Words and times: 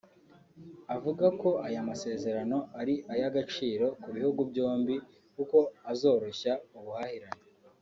avuga 0.95 1.25
ko 1.41 1.49
aya 1.67 1.81
masezerano 1.89 2.57
ari 2.79 2.95
ay’agaciro 3.13 3.85
ku 4.01 4.07
bihugu 4.15 4.41
byombi 4.51 4.95
kuko 5.35 5.57
azoroshya 5.91 6.53
ubuhahirane 6.77 7.41